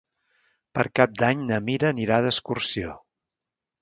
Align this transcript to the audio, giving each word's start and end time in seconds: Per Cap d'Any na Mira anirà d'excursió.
Per 0.77 0.85
Cap 0.99 1.13
d'Any 1.21 1.45
na 1.51 1.59
Mira 1.67 1.91
anirà 1.97 2.21
d'excursió. 2.27 2.97